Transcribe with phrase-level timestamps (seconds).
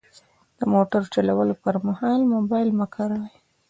[0.59, 3.35] د موټر چلولو پر مهال موبایل مه کاروئ.